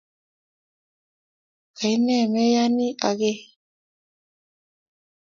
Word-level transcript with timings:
Kaine 1.77 2.17
meyani 2.33 2.87
ageer? 3.09 3.39